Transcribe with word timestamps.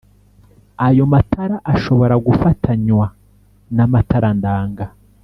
Ayo 0.87 1.03
matara 1.13 1.55
ashobora 1.73 2.15
gufatanywa 2.27 3.05
n'amatara 3.75 4.29
ndanga 4.39 4.85